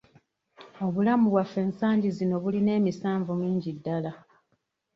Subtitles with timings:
[0.85, 4.11] Obulamu bwaffe ensangi zino bulina emisanvu mingi ddala.